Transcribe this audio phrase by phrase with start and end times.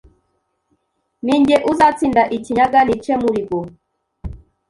[1.25, 3.59] Ni jye uzatsinda i Kinyaga nice Muligo;